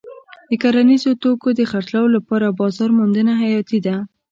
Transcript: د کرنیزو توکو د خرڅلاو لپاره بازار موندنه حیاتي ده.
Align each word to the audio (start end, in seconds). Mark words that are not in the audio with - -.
د 0.49 0.51
کرنیزو 0.61 1.11
توکو 1.23 1.49
د 1.55 1.61
خرڅلاو 1.71 2.13
لپاره 2.15 2.55
بازار 2.59 2.89
موندنه 2.97 3.31
حیاتي 3.41 3.79
ده. 3.85 3.95